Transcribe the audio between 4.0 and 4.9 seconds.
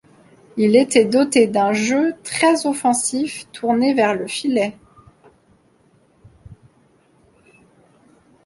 le filet.